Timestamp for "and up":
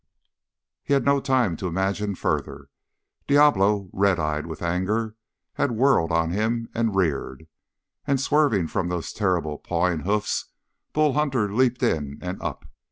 12.19-12.65